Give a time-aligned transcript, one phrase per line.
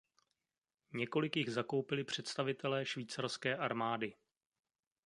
[0.93, 4.13] Několik jich zakoupili představitelé švýcarské armády.